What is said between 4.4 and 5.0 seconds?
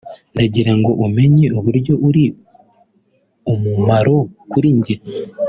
kuri njye